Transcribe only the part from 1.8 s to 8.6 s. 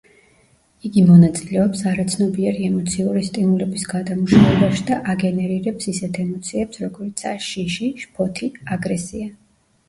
არაცნობიერი ემოციური სტიმულების გადამუშავებაში და აგენერირებს ისეთ ემოციებს, როგორიცაა: შიში, შფოთი,